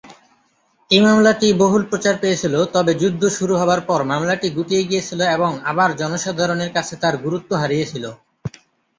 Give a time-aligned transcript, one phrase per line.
[0.91, 5.89] এই মামলাটি বহুল প্রচার পেয়েছিল, তবে যুদ্ধ শুরু হবার পর, মামলাটি গুটিয়ে গিয়েছিল এবং আবার
[6.01, 8.05] জনসাধারণের কাছে তার গুরুত্ব হারিয়েছিল।